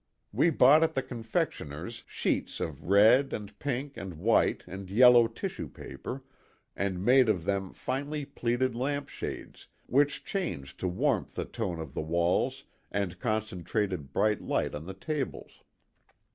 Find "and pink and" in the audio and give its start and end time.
3.33-4.15